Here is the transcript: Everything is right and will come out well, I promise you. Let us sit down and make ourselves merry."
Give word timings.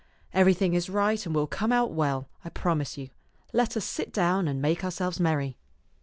Everything 0.33 0.73
is 0.73 0.89
right 0.89 1.23
and 1.27 1.35
will 1.35 1.45
come 1.45 1.71
out 1.71 1.91
well, 1.91 2.27
I 2.43 2.49
promise 2.49 2.97
you. 2.97 3.11
Let 3.53 3.77
us 3.77 3.85
sit 3.85 4.11
down 4.11 4.47
and 4.47 4.59
make 4.59 4.83
ourselves 4.83 5.19
merry." 5.19 5.59